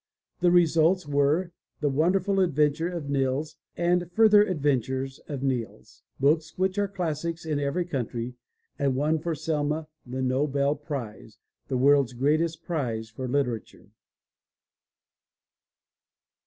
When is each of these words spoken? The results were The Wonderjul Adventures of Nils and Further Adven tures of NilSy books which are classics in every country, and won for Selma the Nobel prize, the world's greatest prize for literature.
The 0.39 0.49
results 0.49 1.05
were 1.07 1.51
The 1.79 1.91
Wonderjul 1.91 2.43
Adventures 2.43 2.95
of 2.95 3.07
Nils 3.07 3.57
and 3.77 4.11
Further 4.13 4.43
Adven 4.43 4.79
tures 4.79 5.19
of 5.29 5.41
NilSy 5.41 6.01
books 6.19 6.57
which 6.57 6.79
are 6.79 6.87
classics 6.87 7.45
in 7.45 7.59
every 7.59 7.85
country, 7.85 8.33
and 8.79 8.95
won 8.95 9.19
for 9.19 9.35
Selma 9.35 9.87
the 10.03 10.23
Nobel 10.23 10.73
prize, 10.75 11.37
the 11.67 11.77
world's 11.77 12.13
greatest 12.13 12.63
prize 12.63 13.11
for 13.11 13.27
literature. 13.27 13.89